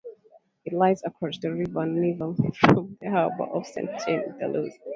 It 0.65 0.73
lies 0.73 1.03
across 1.03 1.37
the 1.37 1.53
river 1.53 1.85
Nivelle 1.85 2.33
from 2.59 2.97
the 2.99 3.11
harbour 3.11 3.43
of 3.45 3.67
Saint-Jean-de-Luz. 3.67 4.73